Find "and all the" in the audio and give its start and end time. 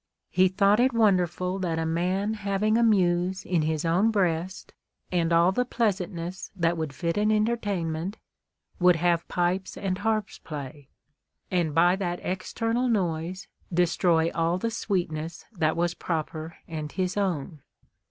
5.11-5.63